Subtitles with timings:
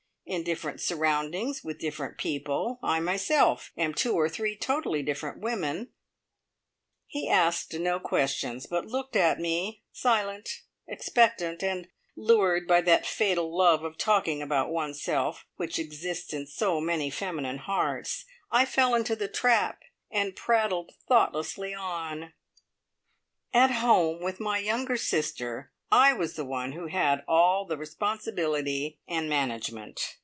[0.23, 5.89] In different surroundings, with different people, I myself am two or three totally different women"
[7.05, 10.47] He asked no questions, but looked at me, silent,
[10.87, 16.79] expectant, and lured by that fatal love of talking about oneself which exists in so
[16.79, 19.79] many feminine hearts, I fell into the trap,
[20.09, 22.31] and prattled thoughtlessly on:
[23.53, 29.01] "At home with my younger sister, I was the one who had all the responsibility
[29.09, 30.15] and management.